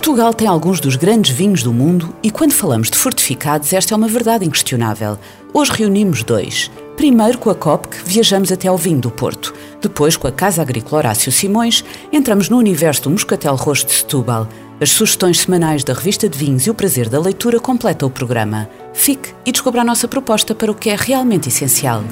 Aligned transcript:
Portugal 0.00 0.32
tem 0.32 0.48
alguns 0.48 0.80
dos 0.80 0.96
grandes 0.96 1.30
vinhos 1.30 1.62
do 1.62 1.74
mundo 1.74 2.14
e 2.22 2.30
quando 2.30 2.52
falamos 2.52 2.90
de 2.90 2.96
fortificados, 2.96 3.70
esta 3.74 3.92
é 3.92 3.96
uma 3.98 4.08
verdade 4.08 4.46
inquestionável. 4.46 5.18
Hoje 5.52 5.72
reunimos 5.72 6.22
dois. 6.22 6.70
Primeiro, 6.96 7.36
com 7.36 7.50
a 7.50 7.54
COPC, 7.54 7.98
viajamos 8.06 8.50
até 8.50 8.66
ao 8.66 8.78
vinho 8.78 8.98
do 8.98 9.10
Porto. 9.10 9.52
Depois, 9.78 10.16
com 10.16 10.26
a 10.26 10.32
Casa 10.32 10.62
Agrícola 10.62 11.00
Horácio 11.00 11.30
Simões, 11.30 11.84
entramos 12.10 12.48
no 12.48 12.56
universo 12.56 13.02
do 13.02 13.10
Moscatel 13.10 13.54
Roxo 13.56 13.88
de 13.88 13.92
Setúbal. 13.92 14.48
As 14.80 14.88
sugestões 14.88 15.40
semanais 15.40 15.84
da 15.84 15.92
revista 15.92 16.30
de 16.30 16.38
vinhos 16.38 16.66
e 16.66 16.70
o 16.70 16.74
prazer 16.74 17.10
da 17.10 17.20
leitura 17.20 17.60
completa 17.60 18.06
o 18.06 18.10
programa. 18.10 18.70
Fique 18.94 19.34
e 19.44 19.52
descubra 19.52 19.82
a 19.82 19.84
nossa 19.84 20.08
proposta 20.08 20.54
para 20.54 20.72
o 20.72 20.74
que 20.74 20.88
é 20.88 20.96
realmente 20.96 21.50
essencial. 21.50 22.02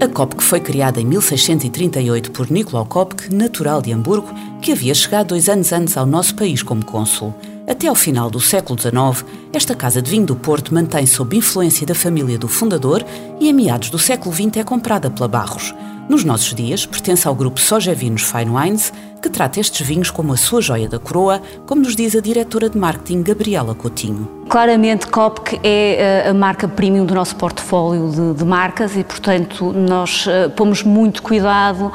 A 0.00 0.08
Kopke 0.08 0.42
foi 0.42 0.60
criada 0.60 0.98
em 0.98 1.04
1638 1.04 2.30
por 2.30 2.50
Nicolau 2.50 2.86
Kopke, 2.86 3.34
natural 3.34 3.82
de 3.82 3.92
Hamburgo, 3.92 4.32
que 4.62 4.72
havia 4.72 4.94
chegado 4.94 5.28
dois 5.28 5.46
anos 5.46 5.74
antes 5.74 5.94
ao 5.94 6.06
nosso 6.06 6.34
país 6.34 6.62
como 6.62 6.82
cônsul. 6.82 7.34
Até 7.68 7.86
ao 7.86 7.94
final 7.94 8.30
do 8.30 8.40
século 8.40 8.80
XIX, 8.80 9.26
esta 9.52 9.74
casa 9.74 10.00
de 10.00 10.10
vinho 10.10 10.24
do 10.24 10.34
Porto 10.34 10.72
mantém 10.72 11.04
sob 11.04 11.36
influência 11.36 11.86
da 11.86 11.94
família 11.94 12.38
do 12.38 12.48
fundador 12.48 13.04
e, 13.38 13.50
em 13.50 13.52
meados 13.52 13.90
do 13.90 13.98
século 13.98 14.34
XX, 14.34 14.56
é 14.56 14.64
comprada 14.64 15.10
pela 15.10 15.28
Barros. 15.28 15.74
Nos 16.08 16.24
nossos 16.24 16.54
dias, 16.54 16.86
pertence 16.86 17.28
ao 17.28 17.34
grupo 17.34 17.60
Sogevinos 17.60 18.22
Fine 18.22 18.50
Wines, 18.50 18.94
que 19.20 19.28
trata 19.28 19.60
estes 19.60 19.86
vinhos 19.86 20.10
como 20.10 20.32
a 20.32 20.36
sua 20.38 20.62
joia 20.62 20.88
da 20.88 20.98
coroa, 20.98 21.42
como 21.66 21.82
nos 21.82 21.94
diz 21.94 22.16
a 22.16 22.20
diretora 22.20 22.70
de 22.70 22.78
marketing 22.78 23.22
Gabriela 23.22 23.74
Coutinho. 23.74 24.39
Claramente, 24.50 25.06
Copc 25.06 25.60
é 25.62 26.24
eh, 26.24 26.28
a 26.28 26.34
marca 26.34 26.66
premium 26.66 27.06
do 27.06 27.14
nosso 27.14 27.36
portfólio 27.36 28.10
de, 28.10 28.34
de 28.40 28.44
marcas 28.44 28.96
e, 28.96 29.04
portanto, 29.04 29.72
nós 29.72 30.26
uh, 30.26 30.50
pomos 30.56 30.82
muito 30.82 31.22
cuidado 31.22 31.86
uh, 31.86 31.92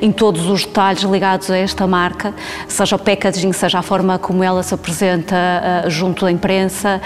em 0.00 0.10
todos 0.10 0.46
os 0.46 0.64
detalhes 0.64 1.02
ligados 1.02 1.50
a 1.50 1.58
esta 1.58 1.86
marca, 1.86 2.32
seja 2.66 2.96
o 2.96 2.98
packaging, 2.98 3.52
seja 3.52 3.80
a 3.80 3.82
forma 3.82 4.18
como 4.18 4.42
ela 4.42 4.62
se 4.62 4.72
apresenta 4.72 5.36
junto 5.88 6.24
da 6.24 6.32
imprensa, 6.32 7.02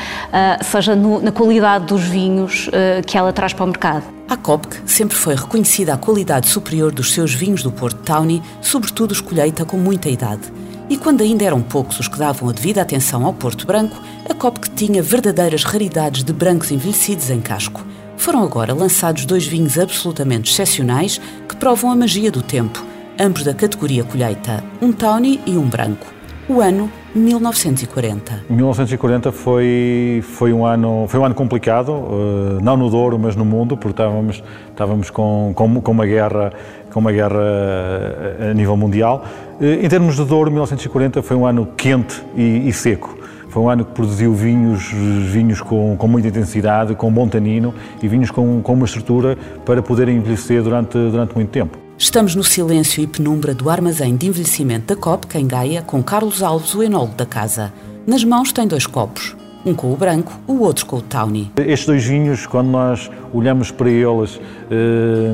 seja 0.63 0.95
no, 0.95 1.21
na 1.21 1.33
qualidade 1.33 1.87
dos 1.87 2.03
vinhos 2.03 2.71
que 3.07 3.19
ela 3.19 3.33
traz 3.33 3.53
para 3.53 3.65
o 3.65 3.67
mercado. 3.67 4.05
A 4.29 4.37
Copc 4.37 4.81
sempre 4.87 5.17
foi 5.17 5.35
reconhecida 5.35 5.95
a 5.95 5.97
qualidade 5.97 6.47
superior 6.47 6.93
dos 6.93 7.13
seus 7.13 7.35
vinhos 7.35 7.65
do 7.65 7.73
Porto 7.73 7.99
Tawny, 8.03 8.41
sobretudo 8.61 9.11
os 9.11 9.21
colheita 9.21 9.65
com 9.65 9.77
muita 9.77 10.09
idade. 10.09 10.53
E 10.89 10.97
quando 10.97 11.23
ainda 11.23 11.45
eram 11.45 11.63
poucos 11.63 11.99
os 11.99 12.09
que 12.09 12.19
davam 12.19 12.49
a 12.49 12.53
devida 12.53 12.83
atenção 12.83 13.25
ao 13.25 13.33
Porto 13.33 13.67
Branco, 13.67 14.01
a 14.29 14.35
Copc 14.35 14.69
tinha 14.75 15.03
verdadeiras 15.03 15.65
raridades 15.65 16.23
de 16.23 16.33
brancos 16.33 16.71
envelhecidos 16.71 17.31
em 17.31 17.41
casco. 17.41 17.85
Foram 18.17 18.43
agora 18.43 18.75
lançados 18.75 19.25
dois 19.25 19.47
vinhos 19.47 19.79
absolutamente 19.79 20.53
excepcionais 20.53 21.21
que 21.49 21.57
provam 21.57 21.91
a 21.91 21.97
magia 21.97 22.31
do 22.31 22.43
tempo, 22.43 22.85
ambos 23.19 23.45
da 23.45 23.55
categoria 23.55 24.05
colheita, 24.05 24.63
um 24.81 24.93
Tawny 24.93 25.41
e 25.47 25.57
um 25.57 25.69
branco. 25.69 26.07
O 26.49 26.61
ano 26.61 26.91
1940. 27.15 28.45
1940 28.51 29.31
foi, 29.31 30.23
foi, 30.23 30.53
um, 30.53 30.67
ano, 30.67 31.07
foi 31.09 31.21
um 31.21 31.25
ano 31.25 31.35
complicado, 31.35 31.91
uh, 31.93 32.59
não 32.61 32.77
no 32.77 32.91
Douro, 32.91 33.19
mas 33.19 33.37
no 33.37 33.45
mundo, 33.45 33.77
porque 33.77 33.93
estávamos, 33.93 34.43
estávamos 34.71 35.11
com, 35.11 35.53
com, 35.55 35.81
com 35.81 35.93
uma 35.93 36.07
guerra 36.07 36.53
com 36.95 37.01
uma 37.01 37.11
guerra 37.11 37.41
eh, 37.41 38.51
a 38.53 38.55
nível 38.55 38.77
mundial. 38.77 39.25
Eh, 39.61 39.85
em 39.85 39.89
termos 39.89 40.15
de 40.15 40.25
Douro, 40.25 40.49
1940 40.49 41.25
foi 41.25 41.37
um 41.37 41.45
ano 41.45 41.67
quente 41.77 42.23
e, 42.37 42.69
e 42.69 42.73
seco. 42.73 43.19
Foi 43.49 43.61
um 43.61 43.69
ano 43.69 43.85
que 43.85 43.93
produziu 43.93 44.33
vinhos, 44.33 44.93
vinhos 44.93 45.61
com, 45.61 45.97
com 45.97 46.07
muita 46.07 46.29
intensidade, 46.29 46.95
com 46.95 47.13
bom 47.13 47.27
tanino 47.27 47.75
e 48.01 48.07
vinhos 48.07 48.31
com, 48.31 48.63
com 48.63 48.75
uma 48.75 48.85
estrutura 48.85 49.37
para 49.65 49.83
poderem 49.83 50.17
envelhecer 50.17 50.63
durante, 50.63 50.93
durante 50.93 51.35
muito 51.35 51.51
tempo. 51.51 51.84
Estamos 51.97 52.35
no 52.35 52.43
silêncio 52.43 53.03
e 53.03 53.07
penumbra 53.07 53.55
do 53.55 53.71
armazém 53.71 54.17
de 54.17 54.27
envelhecimento 54.27 54.93
da 54.93 55.01
COP, 55.01 55.39
em 55.39 55.47
Gaia, 55.47 55.81
com 55.81 56.03
Carlos 56.03 56.43
Alves, 56.43 56.75
o 56.75 56.83
enólogo 56.83 57.15
da 57.15 57.25
casa. 57.25 57.73
Nas 58.05 58.25
mãos 58.25 58.53
tem 58.53 58.67
dois 58.67 58.85
copos, 58.85 59.37
um 59.65 59.75
com 59.75 59.93
o 59.93 59.97
branco, 59.97 60.33
o 60.47 60.61
outro 60.61 60.87
com 60.87 60.97
o 60.97 61.03
tawny. 61.03 61.51
Estes 61.57 61.87
dois 61.87 62.05
vinhos, 62.05 62.47
quando 62.47 62.69
nós 62.69 63.11
olhamos 63.33 63.71
para 63.71 63.91
eles 63.91 64.41
eh, 64.71 65.33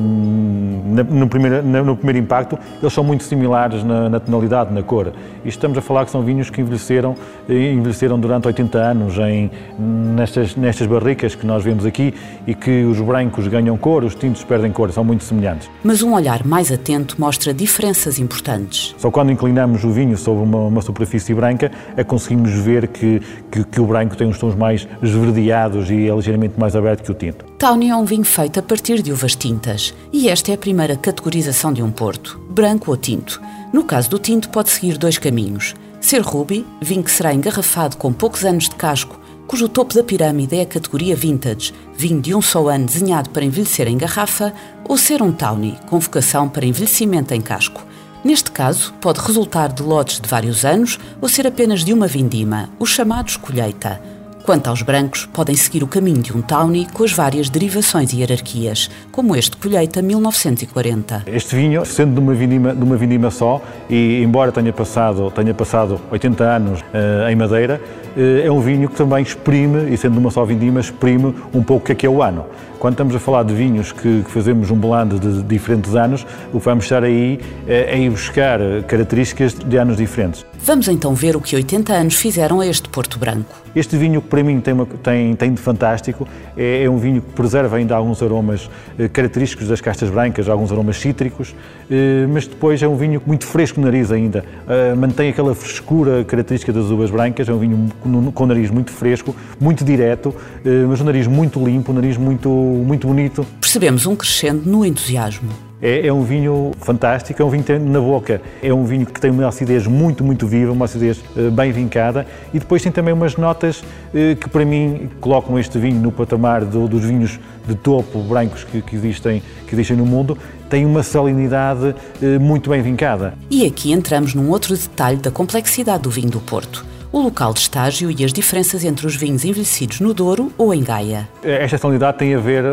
no, 1.09 1.27
primeiro, 1.27 1.63
no 1.63 1.95
primeiro 1.95 2.19
impacto, 2.19 2.57
eles 2.81 2.93
são 2.93 3.03
muito 3.03 3.23
similares 3.23 3.83
na, 3.83 4.09
na, 4.09 4.19
tonalidade, 4.19 4.73
na 4.73 4.83
cor. 4.83 5.13
E 5.43 5.49
estamos 5.49 5.77
a 5.77 5.81
falar 5.81 6.05
que 6.05 6.11
são 6.11 6.21
vinhos 6.21 6.49
que 6.49 6.61
envelheceram, 6.61 7.15
eh, 7.47 7.73
envelheceram 7.73 8.19
durante 8.19 8.47
80 8.47 8.77
anos 8.77 9.17
em, 9.17 9.49
nestas, 9.79 10.55
nestas 10.55 10.87
barricas 10.87 11.35
que 11.35 11.45
nós 11.45 11.63
vemos 11.63 11.85
aqui 11.85 12.13
e 12.45 12.53
que 12.53 12.83
os 12.83 12.99
brancos 12.99 13.47
ganham 13.47 13.77
cor, 13.77 14.03
os 14.03 14.15
tintos 14.15 14.43
perdem 14.43 14.71
cor, 14.71 14.91
são 14.91 15.03
muito 15.03 15.23
semelhantes. 15.23 15.69
Mas 15.83 16.01
um 16.01 16.13
olhar 16.13 16.45
mais 16.45 16.71
atento 16.71 17.15
mostra 17.19 17.53
diferenças 17.53 18.19
importantes. 18.19 18.95
Só 18.97 19.09
quando 19.09 19.31
inclinamos 19.31 19.83
o 19.83 19.91
vinho 19.91 20.17
sobre 20.17 20.43
uma, 20.43 20.59
uma 20.59 20.81
superfície 20.81 21.33
branca 21.33 21.71
é 21.95 22.03
conseguimos 22.03 22.51
ver 22.51 22.87
que, 22.87 23.21
que, 23.49 23.63
que 23.63 23.81
o 23.81 23.85
branco 23.85 24.15
tem 24.21 24.27
uns 24.27 24.37
tons 24.37 24.53
mais 24.53 24.87
esverdeados 25.01 25.89
e 25.89 26.07
é 26.07 26.13
ligeiramente 26.13 26.59
mais 26.59 26.75
aberto 26.75 27.03
que 27.03 27.11
o 27.11 27.15
tinto. 27.15 27.43
Tawny 27.57 27.89
é 27.89 27.95
um 27.95 28.05
vinho 28.05 28.23
feito 28.23 28.59
a 28.59 28.61
partir 28.61 29.01
de 29.01 29.11
uvas 29.11 29.35
tintas 29.35 29.95
e 30.13 30.29
esta 30.29 30.51
é 30.51 30.53
a 30.53 30.57
primeira 30.59 30.95
categorização 30.95 31.73
de 31.73 31.81
um 31.81 31.89
porto, 31.89 32.39
branco 32.47 32.91
ou 32.91 32.97
tinto. 32.97 33.41
No 33.73 33.83
caso 33.83 34.11
do 34.11 34.19
tinto, 34.19 34.49
pode 34.49 34.69
seguir 34.69 34.99
dois 34.99 35.17
caminhos. 35.17 35.73
Ser 35.99 36.21
ruby, 36.21 36.63
vinho 36.79 37.03
que 37.03 37.09
será 37.09 37.33
engarrafado 37.33 37.97
com 37.97 38.13
poucos 38.13 38.45
anos 38.45 38.69
de 38.69 38.75
casco, 38.75 39.19
cujo 39.47 39.67
topo 39.67 39.95
da 39.95 40.03
pirâmide 40.03 40.55
é 40.55 40.61
a 40.61 40.67
categoria 40.67 41.15
vintage, 41.15 41.73
vinho 41.97 42.21
de 42.21 42.35
um 42.35 42.43
só 42.43 42.67
ano 42.67 42.85
desenhado 42.85 43.31
para 43.31 43.43
envelhecer 43.43 43.87
em 43.87 43.97
garrafa, 43.97 44.53
ou 44.87 44.97
ser 44.97 45.23
um 45.23 45.31
tawny, 45.31 45.79
com 45.87 45.99
vocação 45.99 46.47
para 46.47 46.65
envelhecimento 46.65 47.33
em 47.33 47.41
casco. 47.41 47.83
Neste 48.23 48.51
caso, 48.51 48.93
pode 49.01 49.19
resultar 49.19 49.69
de 49.69 49.81
lotes 49.81 50.19
de 50.19 50.29
vários 50.29 50.63
anos 50.63 50.99
ou 51.19 51.27
ser 51.27 51.47
apenas 51.47 51.83
de 51.83 51.91
uma 51.91 52.05
vindima, 52.05 52.69
os 52.77 52.89
chamados 52.89 53.35
colheita. 53.35 53.99
Quanto 54.45 54.67
aos 54.67 54.81
brancos, 54.81 55.27
podem 55.27 55.55
seguir 55.55 55.83
o 55.83 55.87
caminho 55.87 56.21
de 56.21 56.35
um 56.35 56.41
Tawny 56.41 56.87
com 56.93 57.03
as 57.03 57.11
várias 57.11 57.49
derivações 57.49 58.11
e 58.11 58.17
hierarquias, 58.17 58.89
como 59.11 59.35
este 59.35 59.55
Colheita 59.55 60.01
1940. 60.01 61.23
Este 61.27 61.55
vinho, 61.55 61.85
sendo 61.85 62.15
de 62.15 62.19
uma 62.19 62.33
vindima, 62.33 62.75
de 62.75 62.83
uma 62.83 62.95
vindima 62.95 63.29
só, 63.29 63.61
e 63.89 64.21
embora 64.23 64.51
tenha 64.51 64.73
passado, 64.73 65.29
tenha 65.31 65.53
passado 65.53 66.01
80 66.11 66.43
anos 66.43 66.81
uh, 66.81 67.29
em 67.29 67.35
madeira, 67.35 67.79
uh, 68.17 68.45
é 68.45 68.51
um 68.51 68.59
vinho 68.59 68.89
que 68.89 68.95
também 68.95 69.21
exprime, 69.21 69.93
e 69.93 69.97
sendo 69.97 70.13
de 70.13 70.19
uma 70.19 70.31
só 70.31 70.43
vindima, 70.43 70.79
exprime 70.79 71.35
um 71.53 71.63
pouco 71.63 71.83
o 71.83 71.85
que 71.85 71.91
é 71.91 71.95
que 71.95 72.05
é 72.05 72.09
o 72.09 72.23
ano. 72.23 72.45
Quando 72.81 72.95
estamos 72.95 73.15
a 73.15 73.19
falar 73.19 73.43
de 73.43 73.53
vinhos 73.53 73.91
que, 73.91 74.23
que 74.23 74.31
fazemos 74.31 74.71
um 74.71 74.75
blend 74.75 75.19
de 75.19 75.43
diferentes 75.43 75.93
anos, 75.93 76.25
o 76.51 76.57
que 76.57 76.65
vamos 76.65 76.85
estar 76.85 77.03
aí 77.03 77.39
é, 77.67 77.95
é 77.95 77.99
ir 77.99 78.09
buscar 78.09 78.59
características 78.87 79.53
de 79.53 79.77
anos 79.77 79.97
diferentes. 79.97 80.43
Vamos 80.63 80.87
então 80.87 81.13
ver 81.13 81.35
o 81.35 81.41
que 81.41 81.55
80 81.55 81.93
anos 81.93 82.15
fizeram 82.15 82.59
a 82.59 82.65
este 82.65 82.89
Porto 82.89 83.19
Branco. 83.19 83.61
Este 83.75 83.95
vinho, 83.97 84.21
que 84.21 84.27
para 84.27 84.43
mim 84.43 84.59
tem, 84.59 84.73
uma, 84.73 84.85
tem, 84.85 85.35
tem 85.35 85.53
de 85.53 85.61
fantástico, 85.61 86.27
é, 86.57 86.83
é, 86.83 86.89
um 86.89 86.97
vinho 86.97 87.21
que 87.21 87.31
preserva 87.33 87.77
ainda 87.77 87.95
alguns 87.95 88.21
aromas 88.21 88.69
eh, 88.99 89.07
característicos 89.07 89.67
das 89.67 89.79
castas 89.79 90.09
brancas, 90.09 90.49
alguns 90.49 90.71
aromas 90.71 90.97
cítricos, 90.97 91.55
eh, 91.89 92.27
mas 92.29 92.45
depois 92.45 92.83
é 92.83 92.87
um 92.87 92.95
vinho 92.95 93.21
muito 93.25 93.45
fresco 93.45 93.79
no 93.79 93.85
nariz 93.85 94.11
ainda. 94.11 94.43
Eh, 94.67 94.93
mantém 94.93 95.29
aquela 95.29 95.55
frescura 95.55 96.23
característica 96.25 96.71
das 96.73 96.91
uvas 96.91 97.09
brancas, 97.09 97.47
é 97.47 97.53
um 97.53 97.59
vinho 97.59 97.89
com, 98.01 98.31
com 98.31 98.43
o 98.43 98.47
nariz 98.47 98.69
muito 98.69 98.91
fresco, 98.91 99.35
muito 99.59 99.85
direto, 99.85 100.35
eh, 100.65 100.85
mas 100.87 100.99
um 100.99 101.05
nariz 101.05 101.25
muito 101.25 101.63
limpo, 101.63 101.91
um 101.91 101.95
nariz 101.95 102.17
muito, 102.17 102.49
muito 102.71 103.07
bonito. 103.07 103.45
Percebemos 103.59 104.05
um 104.05 104.15
crescendo 104.15 104.69
no 104.69 104.85
entusiasmo. 104.85 105.49
É, 105.81 106.05
é, 106.05 106.13
um 106.13 106.23
vinho 106.23 106.71
fantástico, 106.79 107.41
é 107.41 107.45
um 107.45 107.49
vinho 107.49 107.63
que 107.63 107.73
tem 107.73 107.79
na 107.79 107.99
boca, 107.99 108.39
é 108.61 108.71
um 108.71 108.85
vinho 108.85 109.03
que 109.03 109.19
tem 109.19 109.31
uma 109.31 109.47
acidez 109.47 109.87
muito, 109.87 110.23
muito 110.23 110.45
viva, 110.45 110.71
uma 110.71 110.85
acidez 110.85 111.19
uh, 111.35 111.49
bem 111.49 111.71
vincada 111.71 112.27
e 112.53 112.59
depois 112.59 112.83
tem 112.83 112.91
também 112.91 113.11
umas 113.11 113.35
notas 113.35 113.79
uh, 113.79 114.35
que 114.39 114.47
para 114.47 114.63
mim 114.63 115.09
colocam 115.19 115.57
este 115.57 115.79
vinho 115.79 115.99
no 115.99 116.11
patamar 116.11 116.63
do, 116.63 116.87
dos 116.87 117.03
vinhos 117.03 117.39
de 117.67 117.73
topo 117.73 118.19
brancos 118.19 118.63
que, 118.63 118.79
que, 118.79 118.95
existem, 118.95 119.41
que 119.65 119.73
existem 119.73 119.97
no 119.97 120.05
mundo, 120.05 120.37
tem 120.69 120.85
uma 120.85 121.01
salinidade 121.01 121.95
uh, 122.21 122.39
muito 122.39 122.69
bem 122.69 122.83
vincada. 122.83 123.33
E 123.49 123.65
aqui 123.65 123.91
entramos 123.91 124.35
num 124.35 124.51
outro 124.51 124.77
detalhe 124.77 125.17
da 125.17 125.31
complexidade 125.31 126.03
do 126.03 126.11
vinho 126.11 126.29
do 126.29 126.39
Porto 126.39 126.85
o 127.11 127.19
local 127.19 127.53
de 127.53 127.59
estágio 127.59 128.09
e 128.09 128.23
as 128.23 128.31
diferenças 128.31 128.85
entre 128.85 129.05
os 129.05 129.15
vinhos 129.15 129.43
envelhecidos 129.43 129.99
no 129.99 130.13
Douro 130.13 130.51
ou 130.57 130.73
em 130.73 130.81
Gaia. 130.81 131.27
Esta 131.43 131.65
estacionalidade 131.65 132.17
tem 132.17 132.33
a 132.33 132.39
ver 132.39 132.63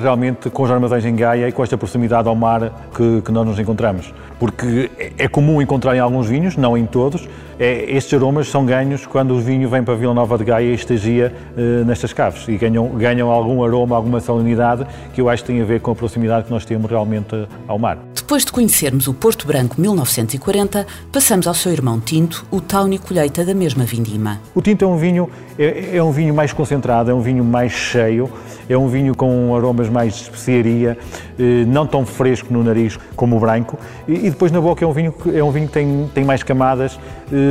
realmente 0.00 0.48
com 0.50 0.62
os 0.62 0.70
armazéns 0.70 1.04
em 1.04 1.16
Gaia 1.16 1.48
e 1.48 1.52
com 1.52 1.62
esta 1.62 1.76
proximidade 1.76 2.28
ao 2.28 2.36
mar 2.36 2.88
que, 2.94 3.22
que 3.22 3.32
nós 3.32 3.46
nos 3.46 3.58
encontramos. 3.58 4.12
Porque 4.38 4.90
é 5.18 5.26
comum 5.26 5.60
encontrar 5.60 5.96
em 5.96 5.98
alguns 5.98 6.28
vinhos, 6.28 6.56
não 6.56 6.78
em 6.78 6.86
todos, 6.86 7.28
é, 7.58 7.90
estes 7.90 8.14
aromas 8.14 8.48
são 8.48 8.64
ganhos 8.64 9.04
quando 9.04 9.34
o 9.34 9.40
vinho 9.40 9.68
vem 9.68 9.82
para 9.82 9.94
Vila 9.94 10.14
Nova 10.14 10.38
de 10.38 10.44
Gaia 10.44 10.70
e 10.70 10.74
estagia 10.74 11.32
uh, 11.56 11.84
nestas 11.84 12.12
caves 12.12 12.46
e 12.46 12.56
ganham, 12.56 12.86
ganham 12.90 13.30
algum 13.30 13.64
aroma, 13.64 13.96
alguma 13.96 14.20
salinidade 14.20 14.86
que 15.12 15.20
eu 15.20 15.28
acho 15.28 15.42
que 15.42 15.52
tem 15.52 15.60
a 15.60 15.64
ver 15.64 15.80
com 15.80 15.90
a 15.90 15.94
proximidade 15.94 16.44
que 16.46 16.50
nós 16.50 16.64
temos 16.64 16.88
realmente 16.88 17.48
ao 17.66 17.78
mar. 17.78 17.98
Depois 18.14 18.44
de 18.44 18.52
conhecermos 18.52 19.08
o 19.08 19.14
Porto 19.14 19.46
Branco 19.46 19.80
1940, 19.80 20.86
passamos 21.10 21.46
ao 21.46 21.54
seu 21.54 21.72
irmão 21.72 21.98
Tinto, 21.98 22.46
o 22.50 22.60
Taune 22.60 22.98
Colheita 22.98 23.44
da 23.44 23.54
mesma 23.54 23.84
vindima. 23.84 24.40
O 24.54 24.62
Tinto 24.62 24.84
é 24.84 24.88
um 24.88 24.96
vinho 24.96 25.28
é, 25.58 25.96
é 25.96 26.02
um 26.02 26.12
vinho 26.12 26.32
mais 26.32 26.52
concentrado, 26.52 27.10
é 27.10 27.14
um 27.14 27.20
vinho 27.20 27.42
mais 27.42 27.72
cheio, 27.72 28.30
é 28.68 28.78
um 28.78 28.86
vinho 28.86 29.14
com 29.14 29.56
aromas 29.56 29.88
mais 29.88 30.14
de 30.14 30.22
especiaria, 30.22 30.96
eh, 31.36 31.64
não 31.66 31.84
tão 31.84 32.06
fresco 32.06 32.52
no 32.52 32.62
nariz 32.62 32.96
como 33.16 33.36
o 33.36 33.40
branco. 33.40 33.76
E 34.06 34.30
depois 34.30 34.52
na 34.52 34.60
boca 34.60 34.84
é 34.84 34.88
um 34.88 34.92
vinho, 34.92 35.12
é 35.34 35.42
um 35.42 35.50
vinho 35.50 35.66
que 35.66 35.72
tem, 35.72 36.08
tem 36.14 36.24
mais 36.24 36.44
camadas, 36.44 36.98
eh, 37.32 37.47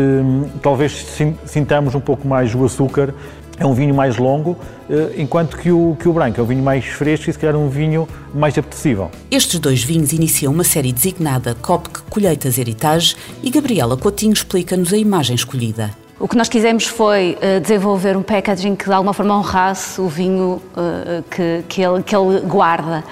talvez 0.61 1.05
sintamos 1.45 1.95
um 1.95 1.99
pouco 1.99 2.27
mais 2.27 2.53
o 2.53 2.63
açúcar. 2.65 3.13
É 3.59 3.65
um 3.65 3.73
vinho 3.73 3.94
mais 3.94 4.17
longo, 4.17 4.55
eh, 4.88 5.15
enquanto 5.17 5.57
que 5.57 5.71
o, 5.71 5.97
que 5.99 6.07
o 6.07 6.13
branco 6.13 6.39
é 6.39 6.44
um 6.44 6.45
vinho 6.45 6.61
mais 6.61 6.85
fresco 6.85 7.27
e 7.27 7.33
se 7.33 7.39
calhar 7.39 7.55
um 7.55 7.69
vinho 7.69 8.07
mais 8.31 8.55
apetecível. 8.55 9.09
Estes 9.31 9.59
dois 9.59 9.83
vinhos 9.83 10.13
iniciam 10.13 10.53
uma 10.53 10.63
série 10.63 10.94
designada 10.94 11.55
COPC 11.55 12.03
Colheitas 12.07 12.59
Heritage 12.59 13.15
e 13.41 13.49
Gabriela 13.49 13.97
Coutinho 13.97 14.33
explica-nos 14.33 14.94
a 14.94 14.97
imagem 14.97 15.35
escolhida. 15.35 15.89
O 16.19 16.28
que 16.28 16.36
nós 16.36 16.50
quisemos 16.50 16.88
foi 16.88 17.38
uh, 17.38 17.60
desenvolver 17.60 18.18
um 18.18 18.24
packaging 18.24 18.75
que 18.75 18.86
de 18.86 18.92
alguma 18.92 19.14
forma 19.14 19.38
honrasse 19.38 20.02
o 20.02 20.08
vinho 20.08 20.60
uh, 20.75 21.24
que, 21.30 21.64
que, 21.69 21.81
ele, 21.84 22.02
que 22.02 22.16
ele 22.16 22.40
guarda. 22.40 23.04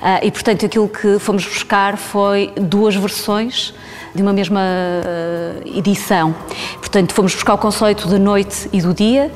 Uh, 0.00 0.24
e 0.24 0.30
portanto 0.30 0.66
aquilo 0.66 0.88
que 0.88 1.18
fomos 1.18 1.44
buscar 1.44 1.96
foi 1.96 2.52
duas 2.54 2.94
versões 2.94 3.74
de 4.14 4.22
uma 4.22 4.32
mesma 4.32 4.60
edição. 5.74 6.34
Portanto, 6.78 7.14
fomos 7.14 7.34
buscar 7.34 7.54
o 7.54 7.58
conceito 7.58 8.06
da 8.06 8.18
noite 8.18 8.68
e 8.70 8.82
do 8.82 8.92
dia, 8.92 9.32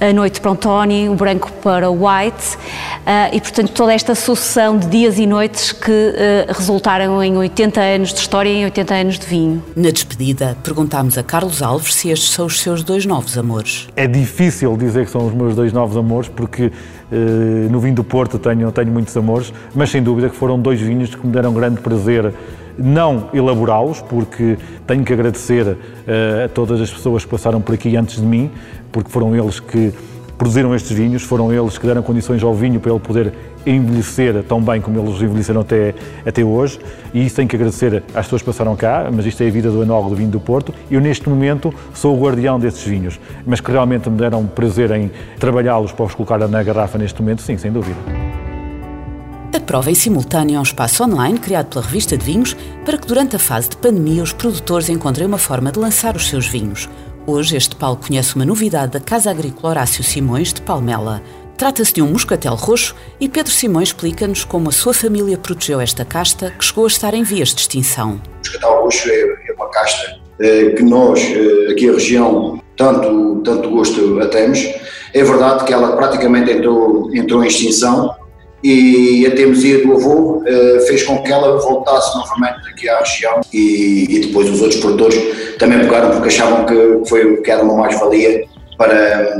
a 0.00 0.12
noite 0.14 0.40
para 0.40 0.50
o 0.50 0.56
Tony, 0.56 1.08
o 1.08 1.14
branco 1.14 1.52
para 1.62 1.90
o 1.90 2.06
White, 2.06 2.56
uh, 2.56 3.34
e 3.34 3.40
portanto 3.40 3.70
toda 3.72 3.92
esta 3.92 4.14
sucessão 4.14 4.78
de 4.78 4.86
dias 4.86 5.18
e 5.18 5.26
noites 5.26 5.72
que 5.72 5.90
uh, 5.90 6.52
resultaram 6.52 7.22
em 7.22 7.36
80 7.36 7.80
anos 7.80 8.12
de 8.14 8.20
história 8.20 8.48
e 8.48 8.62
em 8.62 8.64
80 8.64 8.94
anos 8.94 9.18
de 9.18 9.26
vinho. 9.26 9.62
Na 9.76 9.90
despedida, 9.90 10.56
perguntámos 10.62 11.18
a 11.18 11.22
Carlos 11.22 11.60
Alves 11.62 11.94
se 11.94 12.08
estes 12.08 12.30
são 12.30 12.46
os 12.46 12.60
seus 12.60 12.82
dois 12.82 13.04
novos 13.04 13.36
amores. 13.36 13.88
É 13.94 14.06
difícil 14.06 14.74
dizer 14.76 15.04
que 15.04 15.10
são 15.10 15.26
os 15.26 15.34
meus 15.34 15.54
dois 15.54 15.72
novos 15.72 15.96
amores, 15.96 16.28
porque 16.28 16.66
uh, 16.66 17.14
no 17.70 17.78
vinho 17.78 17.96
do 17.96 18.04
Porto 18.04 18.38
tenho, 18.38 18.72
tenho 18.72 18.90
muitos 18.90 19.14
amores, 19.16 19.52
mas 19.74 19.90
sem 19.90 20.02
dúvida 20.02 20.30
que 20.30 20.36
foram 20.36 20.58
dois 20.58 20.80
vinhos 20.80 21.14
que 21.14 21.26
me 21.26 21.32
deram 21.32 21.52
grande 21.52 21.80
prazer 21.80 22.32
não 22.80 23.28
elaborá-los, 23.32 24.00
porque 24.00 24.56
tenho 24.86 25.04
que 25.04 25.12
agradecer 25.12 25.66
uh, 25.66 26.44
a 26.44 26.48
todas 26.48 26.80
as 26.80 26.90
pessoas 26.90 27.24
que 27.24 27.30
passaram 27.30 27.60
por 27.60 27.74
aqui 27.74 27.96
antes 27.96 28.16
de 28.16 28.26
mim, 28.26 28.50
porque 28.90 29.10
foram 29.10 29.36
eles 29.36 29.60
que 29.60 29.92
produziram 30.40 30.74
estes 30.74 30.96
vinhos, 30.96 31.22
foram 31.22 31.52
eles 31.52 31.76
que 31.76 31.86
deram 31.86 32.02
condições 32.02 32.42
ao 32.42 32.54
vinho 32.54 32.80
para 32.80 32.90
ele 32.90 33.00
poder 33.00 33.34
envelhecer 33.66 34.42
tão 34.44 34.58
bem 34.58 34.80
como 34.80 34.98
eles 34.98 35.20
envelheceram 35.20 35.60
até, 35.60 35.94
até 36.24 36.42
hoje. 36.42 36.78
E 37.12 37.26
isso 37.26 37.36
tenho 37.36 37.46
que 37.46 37.56
agradecer 37.56 38.02
às 38.14 38.24
pessoas 38.24 38.40
que 38.40 38.46
passaram 38.46 38.74
cá, 38.74 39.10
mas 39.12 39.26
isto 39.26 39.42
é 39.42 39.48
a 39.48 39.50
vida 39.50 39.70
do 39.70 39.82
enólogo 39.82 40.08
do 40.08 40.16
vinho 40.16 40.30
do 40.30 40.40
Porto. 40.40 40.72
Eu, 40.90 40.98
neste 40.98 41.28
momento, 41.28 41.74
sou 41.92 42.16
o 42.16 42.22
guardião 42.22 42.58
desses 42.58 42.82
vinhos, 42.82 43.20
mas 43.44 43.60
que 43.60 43.70
realmente 43.70 44.08
me 44.08 44.16
deram 44.16 44.46
prazer 44.46 44.90
em 44.92 45.10
trabalhá-los 45.38 45.92
para 45.92 46.06
os 46.06 46.14
colocar 46.14 46.38
na 46.38 46.62
garrafa 46.62 46.96
neste 46.96 47.20
momento, 47.20 47.42
sim, 47.42 47.58
sem 47.58 47.70
dúvida. 47.70 48.39
A 49.52 49.58
prova 49.58 49.90
em 49.90 49.96
simultâneo 49.96 50.56
é 50.56 50.58
um 50.60 50.62
espaço 50.62 51.02
online 51.02 51.36
criado 51.36 51.70
pela 51.70 51.84
revista 51.84 52.16
de 52.16 52.24
vinhos 52.24 52.56
para 52.84 52.96
que 52.96 53.06
durante 53.06 53.34
a 53.34 53.38
fase 53.38 53.68
de 53.68 53.76
pandemia 53.76 54.22
os 54.22 54.32
produtores 54.32 54.88
encontrem 54.88 55.26
uma 55.26 55.38
forma 55.38 55.72
de 55.72 55.78
lançar 55.80 56.14
os 56.14 56.28
seus 56.28 56.46
vinhos. 56.46 56.88
Hoje 57.26 57.56
este 57.56 57.74
Paulo 57.74 57.98
conhece 57.98 58.36
uma 58.36 58.44
novidade 58.44 58.92
da 58.92 59.00
Casa 59.00 59.28
Agrícola 59.28 59.70
Horácio 59.70 60.04
Simões 60.04 60.52
de 60.52 60.62
Palmela. 60.62 61.20
Trata-se 61.56 61.92
de 61.92 62.00
um 62.00 62.06
moscatel 62.06 62.54
roxo 62.54 62.94
e 63.18 63.28
Pedro 63.28 63.50
Simões 63.50 63.88
explica-nos 63.88 64.44
como 64.44 64.68
a 64.68 64.72
sua 64.72 64.94
família 64.94 65.36
protegeu 65.36 65.80
esta 65.80 66.04
casta 66.04 66.52
que 66.52 66.64
chegou 66.64 66.84
a 66.84 66.88
estar 66.88 67.12
em 67.12 67.24
vias 67.24 67.48
de 67.48 67.60
extinção. 67.62 68.20
O 68.22 68.38
moscatel 68.38 68.82
roxo 68.82 69.08
é, 69.08 69.50
é 69.50 69.52
uma 69.54 69.68
casta 69.70 70.20
eh, 70.38 70.70
que 70.76 70.82
nós, 70.84 71.20
eh, 71.20 71.72
aqui 71.72 71.90
a 71.90 71.92
região, 71.94 72.62
tanto, 72.76 73.42
tanto 73.44 73.68
gosto 73.68 74.20
a 74.20 74.28
temos. 74.28 74.60
É 75.12 75.24
verdade 75.24 75.64
que 75.64 75.72
ela 75.72 75.96
praticamente 75.96 76.52
entrou, 76.52 77.12
entrou 77.12 77.42
em 77.42 77.48
extinção 77.48 78.14
e 78.62 79.26
a 79.26 79.34
teimosia 79.34 79.82
do 79.82 79.94
avô 79.94 80.38
uh, 80.38 80.80
fez 80.86 81.02
com 81.02 81.22
que 81.22 81.32
ela 81.32 81.58
voltasse 81.58 82.16
novamente 82.16 82.68
aqui 82.68 82.88
à 82.88 82.98
região. 82.98 83.40
E, 83.52 84.06
e, 84.08 84.18
depois 84.20 84.50
os 84.50 84.60
outros 84.60 84.80
produtores 84.80 85.56
também 85.58 85.80
pegaram 85.80 86.10
porque 86.10 86.28
achavam 86.28 86.66
que, 86.66 87.08
foi, 87.08 87.38
que 87.38 87.50
era 87.50 87.62
uma 87.62 87.74
mais-valia 87.74 88.44
para, 88.76 89.36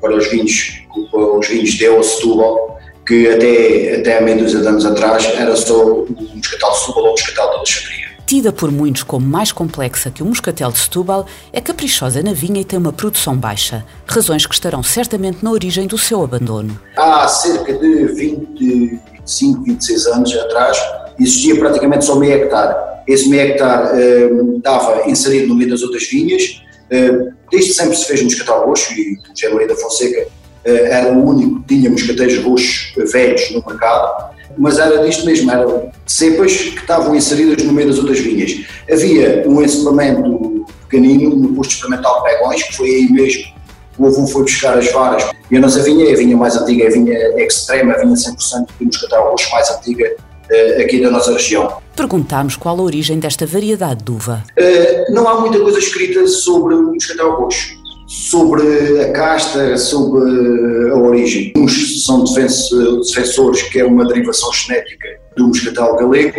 para 0.00 0.16
os 0.16 0.26
vinhos, 0.28 0.84
os 1.12 1.48
vinhos 1.48 1.70
de 1.70 1.88
ou 1.88 2.02
Setúbal, 2.02 2.78
que 3.06 3.28
até, 3.28 3.96
até 3.96 4.18
há 4.18 4.20
meia 4.20 4.38
dúzia 4.38 4.60
de 4.60 4.66
anos 4.66 4.86
atrás 4.86 5.24
era 5.38 5.54
só 5.56 5.84
o 5.84 6.06
moscatel 6.34 6.70
de 6.70 6.78
Setúbal 6.78 7.02
ou 7.04 7.08
o 7.08 7.10
moscatel 7.12 7.50
de 7.50 7.56
Alexandria 7.56 8.01
tida 8.26 8.52
por 8.52 8.70
muitos 8.70 9.02
como 9.02 9.26
mais 9.26 9.52
complexa 9.52 10.10
que 10.10 10.22
o 10.22 10.26
moscatel 10.26 10.70
de 10.72 10.78
Setúbal, 10.78 11.26
é 11.52 11.60
caprichosa 11.60 12.22
na 12.22 12.32
vinha 12.32 12.60
e 12.60 12.64
tem 12.64 12.78
uma 12.78 12.92
produção 12.92 13.36
baixa, 13.36 13.84
razões 14.06 14.46
que 14.46 14.54
estarão 14.54 14.82
certamente 14.82 15.42
na 15.42 15.50
origem 15.50 15.86
do 15.86 15.98
seu 15.98 16.22
abandono. 16.22 16.78
Há 16.96 17.28
cerca 17.28 17.72
de 17.74 18.06
25, 18.06 19.62
26 19.64 20.06
anos 20.06 20.34
atrás, 20.36 20.78
existia 21.18 21.58
praticamente 21.58 22.04
só 22.04 22.16
meio 22.16 22.32
hectare. 22.32 22.74
Esse 23.06 23.28
meio 23.28 23.42
hectare 23.42 24.00
eh, 24.00 24.30
estava 24.56 25.10
inserido 25.10 25.48
no 25.48 25.54
meio 25.54 25.70
das 25.70 25.82
outras 25.82 26.04
vinhas, 26.08 26.62
eh, 26.90 27.32
desde 27.50 27.74
sempre 27.74 27.96
se 27.96 28.06
fez 28.06 28.22
moscatel 28.22 28.64
roxo 28.66 28.92
e 28.94 29.14
o 29.14 29.36
José 29.36 29.52
Maria 29.52 29.68
da 29.68 29.76
Fonseca 29.76 30.26
eh, 30.64 30.90
era 30.90 31.12
o 31.12 31.26
único 31.26 31.60
que 31.62 31.74
tinha 31.74 31.90
moscatéis 31.90 32.42
roxos 32.42 32.92
velhos 33.12 33.50
no 33.50 33.62
mercado 33.66 34.31
mas 34.58 34.78
era 34.78 35.04
disto 35.04 35.24
mesmo, 35.24 35.50
eram 35.50 35.90
cepas 36.06 36.52
que 36.56 36.78
estavam 36.80 37.14
inseridas 37.14 37.64
no 37.64 37.72
meio 37.72 37.88
das 37.88 37.98
outras 37.98 38.20
vinhas. 38.20 38.64
Havia 38.90 39.44
um 39.46 39.62
encepamento 39.62 40.66
pequenino 40.88 41.34
no 41.36 41.54
posto 41.54 41.72
experimental 41.72 42.22
Pegões, 42.22 42.62
que 42.62 42.76
foi 42.76 42.88
aí 42.88 43.12
mesmo 43.12 43.52
o 43.98 44.06
avô 44.06 44.26
foi 44.26 44.42
buscar 44.42 44.76
as 44.78 44.90
varas 44.90 45.24
e 45.50 45.56
a 45.56 45.60
nossa 45.60 45.82
vinha 45.82 46.08
é 46.08 46.12
a 46.12 46.16
vinha 46.16 46.36
mais 46.36 46.56
antiga, 46.56 46.84
é 46.84 46.86
a 46.88 46.90
vinha 46.90 47.44
extrema, 47.44 47.94
a 47.94 47.98
vinha 47.98 48.14
100% 48.14 48.66
de 48.78 48.86
moscatel 48.86 49.22
roxo 49.22 49.50
mais 49.52 49.70
antiga 49.70 50.14
uh, 50.14 50.82
aqui 50.82 51.00
da 51.00 51.10
nossa 51.10 51.32
região. 51.32 51.76
Perguntámos 51.94 52.56
qual 52.56 52.78
a 52.78 52.82
origem 52.82 53.18
desta 53.18 53.46
variedade 53.46 54.02
de 54.02 54.10
uva. 54.10 54.44
Uh, 54.58 55.12
não 55.12 55.28
há 55.28 55.40
muita 55.40 55.60
coisa 55.60 55.78
escrita 55.78 56.26
sobre 56.26 56.74
o 56.74 56.92
moscatel 56.94 57.32
roxo 57.32 57.81
sobre 58.12 59.00
a 59.00 59.10
casta, 59.12 59.76
sobre 59.78 60.90
a 60.90 60.96
origem. 60.96 61.50
Uns 61.56 62.04
são 62.04 62.24
defensores 62.24 63.62
que 63.62 63.80
é 63.80 63.84
uma 63.86 64.06
derivação 64.06 64.52
genética 64.52 65.08
do 65.34 65.48
moscatel 65.48 65.96
galego, 65.96 66.36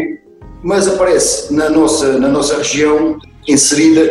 mas 0.63 0.88
aparece 0.88 1.51
na 1.51 1.70
nossa, 1.72 2.20
na 2.20 2.27
nossa 2.27 2.58
região 2.58 3.18
inserida 3.48 4.08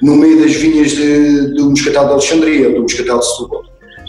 no 0.00 0.16
meio 0.16 0.40
das 0.40 0.54
vinhas 0.54 0.92
de, 0.92 1.54
do 1.54 1.68
moscatel 1.68 2.04
de 2.06 2.12
Alexandria, 2.12 2.70
do 2.70 2.80
moscatel 2.80 3.18
de 3.18 3.26
Setúbal. 3.26 3.62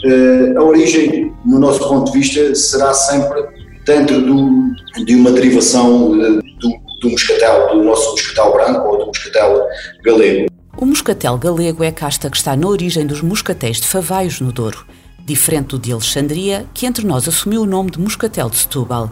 Uh, 0.04 0.58
a 0.58 0.62
origem, 0.64 1.32
no 1.44 1.58
nosso 1.58 1.86
ponto 1.86 2.10
de 2.10 2.18
vista, 2.18 2.54
será 2.54 2.92
sempre 2.94 3.44
dentro 3.86 4.20
do, 4.22 5.04
de 5.04 5.14
uma 5.14 5.30
derivação 5.30 6.10
uh, 6.10 6.42
do, 6.42 6.70
do 7.02 7.10
moscatel, 7.10 7.68
do 7.68 7.84
nosso 7.84 8.12
moscatel 8.12 8.52
branco 8.52 8.88
ou 8.88 8.98
do 8.98 9.06
moscatel 9.06 9.62
galego. 10.02 10.54
O 10.84 10.86
moscatel 10.86 11.38
galego 11.38 11.82
é 11.82 11.88
a 11.88 11.92
casta 11.92 12.28
que 12.28 12.36
está 12.36 12.54
na 12.54 12.68
origem 12.68 13.06
dos 13.06 13.22
moscatéis 13.22 13.80
de 13.80 13.86
Favaios 13.86 14.38
no 14.38 14.52
Douro, 14.52 14.84
diferente 15.24 15.68
do 15.68 15.78
de 15.78 15.90
Alexandria, 15.90 16.66
que 16.74 16.84
entre 16.84 17.06
nós 17.06 17.26
assumiu 17.26 17.62
o 17.62 17.66
nome 17.66 17.90
de 17.90 17.98
moscatel 17.98 18.50
de 18.50 18.56
Setúbal. 18.56 19.10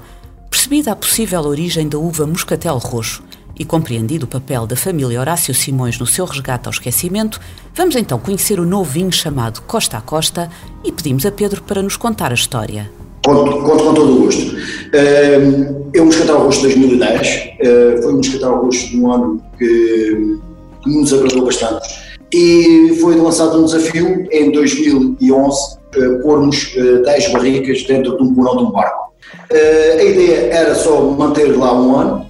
Percebida 0.51 0.93
a 0.93 0.97
possível 0.97 1.41
origem 1.41 1.89
da 1.89 1.97
uva 1.97 2.27
moscatel 2.27 2.77
roxo 2.77 3.23
e 3.59 3.65
compreendido 3.65 4.27
o 4.27 4.29
papel 4.29 4.67
da 4.67 4.77
família 4.77 5.19
Horácio 5.19 5.55
Simões 5.55 5.99
no 5.99 6.05
seu 6.05 6.27
resgate 6.27 6.69
ao 6.69 6.73
esquecimento, 6.73 7.41
vamos 7.75 7.97
então 7.97 8.19
conhecer 8.19 8.61
o 8.61 8.67
novo 8.67 8.91
vinho 8.91 9.11
chamado 9.11 9.63
Costa 9.63 9.97
a 9.97 10.03
Costa 10.03 10.51
e 10.85 10.93
pedimos 10.93 11.25
a 11.25 11.33
Pedro 11.33 11.63
para 11.63 11.83
nos 11.83 11.97
contar 11.97 12.33
a 12.33 12.35
história. 12.35 12.93
Conto, 13.25 13.51
conto 13.51 13.85
com 13.85 13.95
todo 13.95 14.13
o 14.13 14.25
gosto. 14.25 14.57
É 14.93 16.03
um 16.03 16.05
moscatel 16.05 16.39
roxo 16.39 16.69
de 16.69 16.75
2010, 16.75 17.29
eh, 17.61 18.01
foi 18.03 18.13
um 18.13 18.17
moscatel 18.19 18.61
roxo 18.61 18.95
no 18.95 19.11
ano 19.11 19.43
que 19.59 20.52
que 20.52 20.52
nos 20.87 21.13
agradou 21.13 21.45
bastante. 21.45 21.89
E 22.33 22.97
foi 23.01 23.17
lançado 23.17 23.61
um 23.61 23.65
desafio 23.65 24.27
em 24.31 24.51
2011, 24.51 25.77
uh, 25.97 26.23
pormos 26.23 26.75
uh, 26.77 27.03
10 27.03 27.33
barricas 27.33 27.83
dentro 27.85 28.17
de 28.17 28.23
um 28.23 28.35
porão 28.35 28.57
de 28.57 28.63
um 28.65 28.71
barco. 28.71 29.13
Uh, 29.51 29.99
a 30.01 30.03
ideia 30.03 30.53
era 30.53 30.75
só 30.75 31.01
manter 31.03 31.57
lá 31.57 31.75
um 31.75 31.95
ano, 31.95 32.27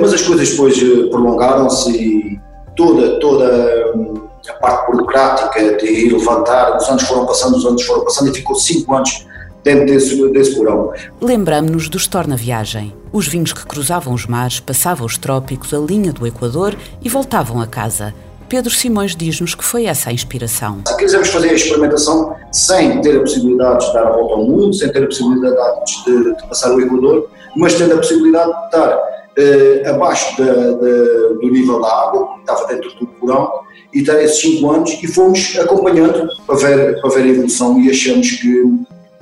mas 0.00 0.12
as 0.12 0.22
coisas 0.22 0.50
depois 0.50 0.76
prolongaram-se 1.10 1.90
e 1.90 2.40
toda, 2.74 3.20
toda 3.20 3.92
hum, 3.94 4.14
a 4.48 4.52
parte 4.54 4.90
burocrática 4.90 5.76
de 5.76 6.08
levantar, 6.08 6.76
os 6.76 6.88
anos 6.88 7.02
foram 7.04 7.26
passando, 7.26 7.56
os 7.56 7.64
anos 7.64 7.82
foram 7.82 8.04
passando 8.04 8.30
e 8.30 8.34
ficou 8.34 8.56
5 8.56 8.94
anos 8.94 9.26
dentro 9.64 9.86
desse, 9.86 10.28
desse 10.30 10.56
porão. 10.56 10.92
Lembramos-nos 11.20 11.88
do 11.88 11.96
Storna 11.96 12.36
Viagem. 12.36 12.94
Os 13.12 13.28
vinhos 13.28 13.52
que 13.52 13.66
cruzavam 13.66 14.14
os 14.14 14.26
mares, 14.26 14.60
passavam 14.60 15.06
os 15.06 15.16
trópicos, 15.18 15.72
a 15.72 15.78
linha 15.78 16.12
do 16.12 16.26
Equador 16.26 16.74
e 17.02 17.08
voltavam 17.08 17.60
a 17.60 17.66
casa. 17.66 18.14
Pedro 18.48 18.70
Simões 18.70 19.16
diz-nos 19.16 19.54
que 19.54 19.64
foi 19.64 19.86
essa 19.86 20.10
a 20.10 20.12
inspiração. 20.12 20.82
Quisemos 20.98 21.28
fazer 21.28 21.50
a 21.50 21.54
experimentação 21.54 22.36
sem 22.50 23.00
ter 23.00 23.16
a 23.16 23.20
possibilidade 23.20 23.86
de 23.86 23.94
dar 23.94 24.06
a 24.08 24.12
volta 24.12 24.34
ao 24.34 24.44
mundo, 24.44 24.74
sem 24.74 24.92
ter 24.92 25.04
a 25.04 25.06
possibilidade 25.06 25.80
de, 26.04 26.36
de 26.36 26.48
passar 26.48 26.74
o 26.74 26.80
Equador, 26.80 27.30
mas 27.56 27.74
tendo 27.74 27.94
a 27.94 27.96
possibilidade 27.96 28.52
de 28.52 28.64
estar 28.66 28.96
uh, 28.96 29.90
abaixo 29.94 30.36
da, 30.36 30.52
da, 30.52 31.28
do 31.40 31.50
nível 31.50 31.80
da 31.80 31.88
água, 31.88 32.34
que 32.34 32.40
estava 32.40 32.66
dentro 32.66 32.90
do 32.98 33.06
porão, 33.06 33.50
e 33.94 34.00
estar 34.00 34.22
esses 34.22 34.40
5 34.40 34.70
anos 34.70 34.90
e 35.02 35.06
fomos 35.06 35.56
acompanhando 35.58 36.28
para 36.46 36.56
ver, 36.56 37.00
para 37.00 37.10
ver 37.10 37.24
a 37.24 37.28
evolução 37.28 37.80
e 37.80 37.90
achamos 37.90 38.30
que 38.32 38.64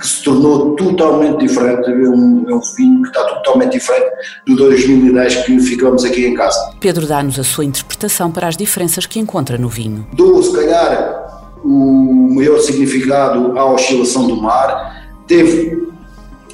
que 0.01 0.09
se 0.09 0.23
tornou 0.23 0.75
totalmente 0.75 1.41
diferente, 1.41 1.91
é 1.91 2.09
um, 2.09 2.45
é 2.49 2.55
um 2.55 2.61
vinho 2.77 3.03
que 3.03 3.09
está 3.09 3.23
totalmente 3.25 3.73
diferente 3.73 4.11
do 4.47 4.57
2010 4.57 5.45
que 5.45 5.61
ficamos 5.61 6.05
aqui 6.05 6.27
em 6.27 6.35
casa. 6.35 6.73
Pedro 6.81 7.07
dá-nos 7.07 7.39
a 7.39 7.45
sua 7.45 7.65
interpretação 7.65 8.31
para 8.31 8.49
as 8.49 8.57
diferenças 8.57 9.05
que 9.05 9.21
encontra 9.21 9.59
no 9.59 9.69
vinho. 9.69 10.07
Dou, 10.15 10.43
se 10.43 10.53
calhar, 10.53 11.53
o 11.63 12.35
maior 12.35 12.59
significado 12.61 13.59
à 13.59 13.65
oscilação 13.67 14.27
do 14.27 14.37
mar. 14.37 15.11
Teve 15.27 15.87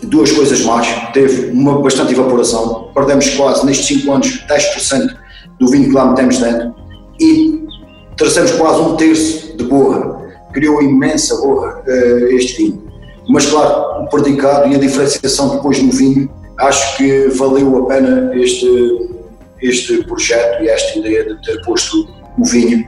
duas 0.03 0.33
coisas 0.33 0.61
mais. 0.63 0.89
Teve 1.13 1.53
uma 1.53 1.81
bastante 1.81 2.13
evaporação. 2.13 2.91
Perdemos 2.93 3.29
quase, 3.31 3.65
nestes 3.65 3.87
5 4.01 4.13
anos, 4.13 4.45
10% 4.49 5.17
do 5.61 5.69
vinho 5.69 5.85
que 5.85 5.95
lá 5.95 6.07
metemos 6.07 6.39
dentro. 6.39 6.75
E 7.21 7.65
trouxemos 8.17 8.51
quase 8.53 8.81
um 8.81 8.97
terço 8.97 9.57
de 9.57 9.65
borra. 9.65 10.17
Criou 10.53 10.83
imensa 10.83 11.37
borra 11.37 11.83
uh, 11.87 12.27
este 12.35 12.57
vinho 12.57 12.86
mas 13.29 13.47
claro, 13.47 14.05
o 14.05 14.09
predicado 14.09 14.69
e 14.69 14.75
a 14.75 14.79
diferenciação 14.79 15.57
depois 15.57 15.83
no 15.83 15.91
vinho, 15.91 16.31
acho 16.59 16.97
que 16.97 17.29
valeu 17.29 17.85
a 17.85 17.87
pena 17.87 18.35
este, 18.35 19.11
este 19.61 20.05
projeto 20.05 20.63
e 20.63 20.69
esta 20.69 20.99
ideia 20.99 21.25
de 21.25 21.43
ter 21.43 21.61
posto 21.65 22.09
o 22.39 22.45
vinho 22.45 22.87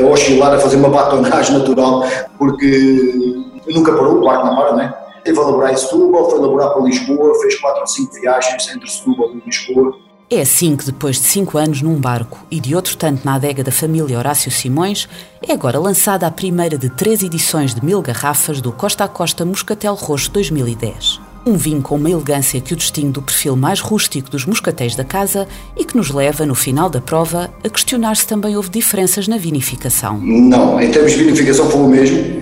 uh, 0.00 0.06
oscilar, 0.06 0.54
a 0.54 0.58
fazer 0.58 0.76
uma 0.76 0.90
batonagem 0.90 1.58
natural, 1.58 2.04
porque 2.38 3.24
nunca 3.68 3.92
parou, 3.92 4.20
claro 4.20 4.40
que 4.40 4.46
não 4.46 4.56
para, 4.56 4.76
né? 4.76 4.94
Teve 5.24 5.38
a 5.38 5.42
elaborar 5.42 5.72
em 5.72 5.76
Setúbal, 5.76 6.30
foi 6.30 6.38
elaborar 6.38 6.70
para 6.70 6.82
Lisboa, 6.82 7.40
fez 7.40 7.58
quatro 7.58 7.80
ou 7.80 7.86
cinco 7.86 8.12
viagens 8.20 8.68
entre 8.68 8.88
Setúbal 8.88 9.30
e 9.32 9.42
Lisboa, 9.44 9.96
é 10.28 10.40
assim 10.40 10.74
que, 10.74 10.84
depois 10.84 11.16
de 11.16 11.26
cinco 11.26 11.56
anos 11.56 11.80
num 11.82 11.94
barco 11.94 12.44
e 12.50 12.58
de 12.58 12.74
outro 12.74 12.96
tanto 12.96 13.24
na 13.24 13.36
adega 13.36 13.62
da 13.62 13.70
família 13.70 14.18
Horácio 14.18 14.50
Simões, 14.50 15.08
é 15.40 15.52
agora 15.52 15.78
lançada 15.78 16.26
a 16.26 16.30
primeira 16.30 16.76
de 16.76 16.90
três 16.90 17.22
edições 17.22 17.72
de 17.72 17.84
mil 17.84 18.02
garrafas 18.02 18.60
do 18.60 18.72
Costa 18.72 19.04
a 19.04 19.08
Costa 19.08 19.44
Moscatel 19.44 19.94
Roxo 19.94 20.30
2010. 20.32 21.20
Um 21.46 21.56
vinho 21.56 21.80
com 21.80 21.94
uma 21.94 22.10
elegância 22.10 22.60
que 22.60 22.72
o 22.72 22.76
distingue 22.76 23.12
do 23.12 23.22
perfil 23.22 23.54
mais 23.54 23.78
rústico 23.78 24.28
dos 24.28 24.44
moscatéis 24.44 24.96
da 24.96 25.04
casa 25.04 25.46
e 25.76 25.84
que 25.84 25.96
nos 25.96 26.10
leva, 26.10 26.44
no 26.44 26.56
final 26.56 26.90
da 26.90 27.00
prova, 27.00 27.48
a 27.62 27.68
questionar 27.68 28.16
se 28.16 28.26
também 28.26 28.56
houve 28.56 28.68
diferenças 28.68 29.28
na 29.28 29.36
vinificação. 29.36 30.18
Não, 30.18 30.80
em 30.80 30.90
termos 30.90 31.12
de 31.12 31.18
vinificação 31.18 31.70
foi 31.70 31.80
o 31.82 31.88
mesmo. 31.88 32.40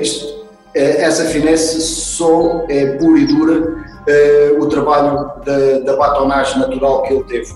Isto, 0.00 0.26
uh, 0.26 0.46
essa 0.74 1.24
finesse 1.24 1.80
só 1.80 2.64
é 2.68 2.86
pura 2.98 3.18
e 3.18 3.26
dura 3.26 3.80
o 4.06 4.39
trabalho 4.70 5.30
da, 5.44 5.78
da, 5.80 5.96
batonagem 5.96 6.58
natural 6.58 7.02
que 7.02 7.12
ele 7.12 7.24
teve, 7.24 7.52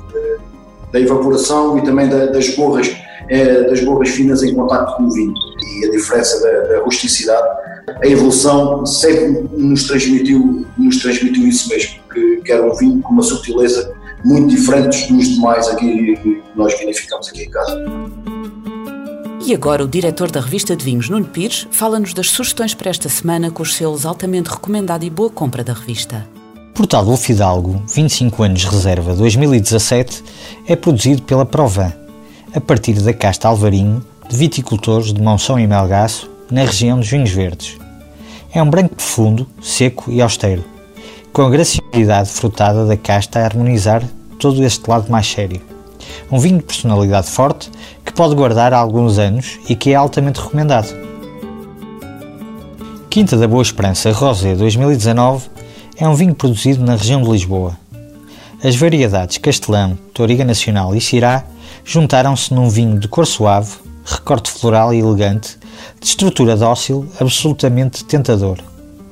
da 0.93 1.01
evaporação 1.01 1.79
e 1.79 1.83
também 1.83 2.09
da, 2.09 2.27
das 2.27 2.51
borras 2.51 2.89
uh, 2.89 3.71
das 3.71 3.81
borras 3.81 4.11
finas 4.11 4.43
em 4.43 4.55
contato 4.55 4.97
com 4.97 5.05
o 5.05 5.11
vinho 5.11 5.35
e 5.81 5.87
a 5.87 5.91
diferença 5.91 6.41
da, 6.41 6.75
da 6.75 6.85
rusticidade. 6.85 7.49
A 8.03 8.07
evolução 8.07 8.85
sempre 8.87 9.49
nos 9.53 9.85
transmitiu, 9.85 10.67
nos 10.77 11.01
transmitiu 11.01 11.47
isso 11.47 11.69
mesmo, 11.69 12.01
que, 12.13 12.37
que 12.43 12.53
era 12.53 12.65
um 12.65 12.75
vinho 12.75 13.03
com 13.03 13.13
uma 13.13 13.23
subtileza 13.23 13.95
muito 14.25 14.49
diferente 14.49 15.13
dos 15.13 15.29
demais 15.29 15.69
aqui 15.69 16.17
que 16.17 16.43
nós 16.57 16.79
vinificamos 16.79 17.29
aqui 17.29 17.43
em 17.43 17.51
casa. 17.51 17.85
E 19.47 19.55
agora 19.55 19.85
o 19.85 19.89
diretor 19.89 20.31
da 20.31 20.41
revista 20.41 20.75
de 20.75 20.83
vinhos, 20.83 21.11
Nuno 21.11 21.27
Pires, 21.27 21.69
fala-nos 21.71 22.15
das 22.15 22.31
sugestões 22.31 22.73
para 22.73 22.89
esta 22.89 23.11
semana 23.11 23.51
com 23.51 23.63
os 23.63 23.75
selos 23.75 24.07
altamente 24.07 24.49
recomendado 24.49 25.05
e 25.05 25.11
boa 25.11 25.29
compra 25.29 25.63
da 25.63 25.75
revista. 25.75 26.27
Portal 26.75 27.05
do 27.05 27.17
Fidalgo, 27.17 27.81
25 27.87 28.43
anos 28.43 28.65
reserva 28.65 29.15
2017, 29.15 30.25
é 30.67 30.75
produzido 30.75 31.23
pela 31.23 31.47
Provan, 31.47 31.93
a 32.53 32.61
partir 32.61 32.95
da 32.95 33.13
casta 33.13 33.47
Alvarinho, 33.47 34.05
de 34.29 34.37
viticultores 34.37 35.13
de 35.13 35.23
Monção 35.23 35.57
e 35.57 35.69
Melgaço, 35.69 36.29
na 36.51 36.65
região 36.65 36.99
dos 36.99 37.09
Vinhos 37.09 37.31
Verdes. 37.31 37.79
É 38.53 38.61
um 38.61 38.69
branco 38.69 38.97
profundo, 38.97 39.47
seco 39.63 40.11
e 40.11 40.21
austero, 40.21 40.65
com 41.33 41.43
a 41.43 41.51
graciosidade 41.51 42.29
frutada 42.31 42.85
da 42.85 42.97
casta 42.97 43.39
a 43.39 43.45
harmonizar 43.45 44.03
todo 44.41 44.65
este 44.65 44.91
lado 44.91 45.09
mais 45.09 45.29
sério. 45.29 45.63
Um 46.29 46.41
vinho 46.41 46.59
de 46.59 46.65
personalidade 46.65 47.29
forte 47.29 47.71
que 48.05 48.13
pode 48.13 48.35
guardar 48.35 48.75
há 48.75 48.79
alguns 48.79 49.17
anos 49.17 49.61
e 49.69 49.77
que 49.77 49.93
é 49.93 49.95
altamente 49.95 50.41
recomendado. 50.41 50.93
Quinta 53.09 53.37
da 53.37 53.47
Boa 53.47 53.63
Esperança 53.63 54.11
Rosé 54.11 54.57
2019 54.57 55.55
é 55.97 56.09
um 56.09 56.15
vinho 56.15 56.35
produzido 56.35 56.85
na 56.85 56.97
região 56.97 57.23
de 57.23 57.31
Lisboa. 57.31 57.77
As 58.63 58.77
variedades 58.77 59.39
Castelão, 59.39 59.97
Toriga 60.13 60.45
Nacional 60.45 60.95
e 60.95 61.01
Syrah 61.01 61.45
juntaram-se 61.85 62.53
num 62.53 62.69
vinho 62.69 62.99
de 62.99 63.07
cor 63.09 63.27
suave, 63.27 63.75
recorte 64.05 64.51
floral 64.51 64.93
e 64.93 64.99
elegante, 64.99 65.59
de 66.01 66.07
estrutura 66.07 66.57
dócil, 66.57 67.07
absolutamente 67.21 68.05
tentador. 68.05 68.59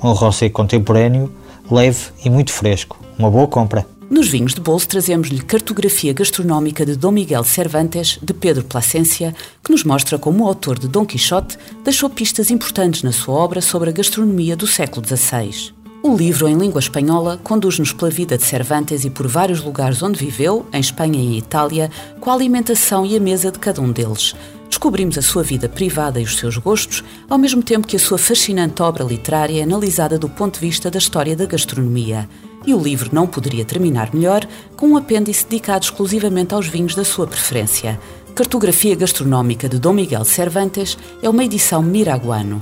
Um 0.03 0.12
rosé 0.12 0.49
contemporâneo, 0.49 1.33
leve 1.71 2.07
e 2.25 2.31
muito 2.31 2.53
fresco. 2.53 2.99
Uma 3.19 3.31
boa 3.31 3.47
compra. 3.47 3.87
Nos 4.11 4.29
vinhos 4.29 4.53
de 4.53 4.61
bolso 4.61 4.89
trazemos-lhe 4.89 5.41
Cartografia 5.41 6.12
Gastronómica 6.12 6.85
de 6.85 6.97
Dom 6.97 7.12
Miguel 7.12 7.45
Cervantes, 7.45 8.19
de 8.23 8.35
Pedro 8.35 8.65
Placência, 8.65 9.35
que 9.65 9.71
nos 9.71 9.85
mostra 9.85 10.19
como 10.19 10.45
o 10.45 10.49
autor 10.49 10.79
de 10.79 10.89
Dom 10.89 11.07
Quixote 11.07 11.57
deixou 11.83 12.11
pistas 12.11 12.51
importantes 12.51 13.03
na 13.03 13.12
sua 13.12 13.35
obra 13.35 13.61
sobre 13.61 13.89
a 13.89 13.93
gastronomia 13.93 14.57
do 14.57 14.67
século 14.67 15.07
XVI. 15.07 15.73
O 16.04 16.16
livro, 16.16 16.49
em 16.49 16.56
língua 16.56 16.80
espanhola, 16.80 17.38
conduz-nos 17.44 17.92
pela 17.92 18.11
vida 18.11 18.37
de 18.37 18.42
Cervantes 18.42 19.04
e 19.04 19.11
por 19.11 19.28
vários 19.28 19.62
lugares 19.62 20.02
onde 20.02 20.18
viveu, 20.18 20.66
em 20.73 20.80
Espanha 20.80 21.21
e 21.21 21.38
Itália, 21.38 21.88
com 22.21 22.28
a 22.28 22.35
alimentação 22.35 23.06
e 23.06 23.16
a 23.16 23.21
mesa 23.21 23.52
de 23.52 23.61
cada 23.61 23.80
um 23.80 23.92
deles. 23.92 24.35
Descobrimos 24.68 25.16
a 25.16 25.23
sua 25.23 25.44
vida 25.44 25.68
privada 25.68 26.21
e 26.21 26.25
os 26.25 26.38
seus 26.38 26.56
gostos, 26.56 27.04
ao 27.30 27.38
mesmo 27.38 27.62
tempo 27.62 27.87
que 27.87 27.94
a 27.94 28.00
sua 28.00 28.18
fascinante 28.18 28.82
obra 28.82 29.04
literária 29.04 29.61
é 29.61 29.62
analisada 29.62 30.18
do 30.18 30.28
ponto 30.28 30.54
de 30.54 30.66
vista 30.66 30.90
da 30.90 30.99
história 30.99 31.37
da 31.37 31.47
gastronomia. 31.47 32.28
E 32.66 32.75
o 32.75 32.82
livro 32.82 33.11
não 33.12 33.28
poderia 33.28 33.64
terminar 33.64 34.12
melhor 34.12 34.44
com 34.76 34.88
um 34.88 34.97
apêndice 34.97 35.47
dedicado 35.47 35.85
exclusivamente 35.85 36.52
aos 36.52 36.66
vinhos 36.66 36.97
da 36.97 37.04
sua 37.04 37.28
preferência. 37.28 38.00
Cartografia 38.35 38.97
Gastronómica 38.97 39.68
de 39.68 39.78
Dom 39.78 39.92
Miguel 39.92 40.25
Cervantes 40.25 40.99
é 41.23 41.28
uma 41.28 41.44
edição 41.44 41.80
Miraguano. 41.80 42.61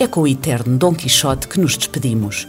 É 0.00 0.08
com 0.08 0.22
o 0.22 0.28
eterno 0.28 0.76
Dom 0.76 0.94
Quixote 0.94 1.46
que 1.46 1.60
nos 1.60 1.76
despedimos. 1.76 2.48